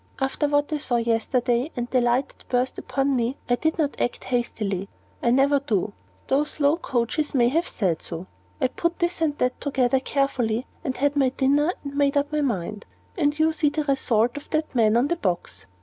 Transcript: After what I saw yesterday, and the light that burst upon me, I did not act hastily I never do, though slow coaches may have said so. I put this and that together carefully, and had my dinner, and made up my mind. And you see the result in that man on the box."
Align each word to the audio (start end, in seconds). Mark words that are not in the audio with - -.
After 0.19 0.47
what 0.47 0.73
I 0.73 0.79
saw 0.79 0.95
yesterday, 0.95 1.69
and 1.75 1.87
the 1.91 2.01
light 2.01 2.29
that 2.29 2.49
burst 2.49 2.79
upon 2.79 3.15
me, 3.15 3.37
I 3.47 3.55
did 3.55 3.77
not 3.77 4.01
act 4.01 4.23
hastily 4.23 4.89
I 5.21 5.29
never 5.29 5.59
do, 5.59 5.93
though 6.25 6.43
slow 6.43 6.77
coaches 6.77 7.35
may 7.35 7.49
have 7.49 7.67
said 7.67 8.01
so. 8.01 8.25
I 8.59 8.69
put 8.69 8.97
this 8.97 9.21
and 9.21 9.37
that 9.37 9.61
together 9.61 9.99
carefully, 9.99 10.65
and 10.83 10.97
had 10.97 11.15
my 11.15 11.29
dinner, 11.29 11.71
and 11.83 11.95
made 11.95 12.17
up 12.17 12.31
my 12.31 12.41
mind. 12.41 12.87
And 13.15 13.37
you 13.37 13.53
see 13.53 13.69
the 13.69 13.83
result 13.83 14.35
in 14.37 14.43
that 14.49 14.73
man 14.73 14.97
on 14.97 15.07
the 15.07 15.17
box." 15.17 15.67